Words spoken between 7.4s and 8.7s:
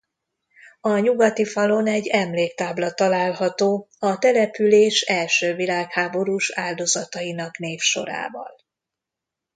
névsorával.